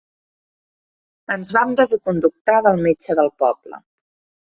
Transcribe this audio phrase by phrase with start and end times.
[1.35, 3.81] Ens vam desaconductar del metge del poble.